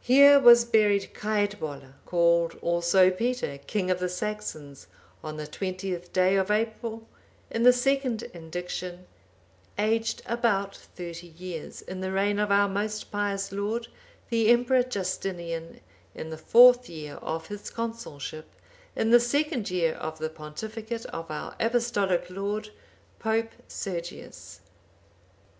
"Here 0.00 0.40
was 0.40 0.64
buried 0.64 1.14
Caedwalla, 1.14 1.94
called 2.04 2.58
also 2.60 3.10
Peter, 3.10 3.58
king 3.58 3.92
of 3.92 4.00
the 4.00 4.08
Saxons, 4.08 4.88
on 5.22 5.36
the 5.36 5.46
twentieth 5.46 6.12
day 6.12 6.34
of 6.34 6.50
April, 6.50 7.08
in 7.48 7.62
the 7.62 7.72
second 7.72 8.24
indiction, 8.34 9.06
aged 9.78 10.20
about 10.26 10.74
thirty 10.74 11.28
years, 11.28 11.80
in 11.80 12.00
the 12.00 12.10
reign 12.10 12.40
of 12.40 12.50
our 12.50 12.68
most 12.68 13.12
pious 13.12 13.52
lord, 13.52 13.86
the 14.30 14.48
Emperor 14.48 14.82
Justinian,(800) 14.82 15.80
in 16.16 16.30
the 16.30 16.38
fourth 16.38 16.88
year 16.88 17.14
of 17.22 17.46
his 17.46 17.70
consulship, 17.70 18.56
in 18.96 19.12
the 19.12 19.20
second 19.20 19.70
year 19.70 19.94
of 19.94 20.18
the 20.18 20.28
pontificate 20.28 21.06
of 21.06 21.30
our 21.30 21.54
Apostolic 21.60 22.28
lord, 22.30 22.70
Pope 23.20 23.52
Sergius." 23.68 24.58